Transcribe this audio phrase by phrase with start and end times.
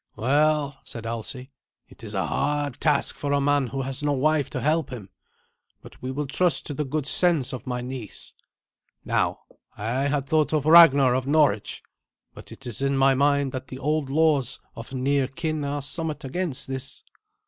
[0.15, 1.51] "Well," said Alsi,
[1.87, 5.09] "it is a hard task for a man who has no wife to help him;
[5.83, 8.33] but we will trust to the good sense of my niece.
[9.05, 9.41] Now,
[9.77, 11.83] I had thought of Ragnar of Norwich;
[12.33, 16.23] but it is in my mind that the old laws of near kin are somewhat
[16.25, 17.03] against this."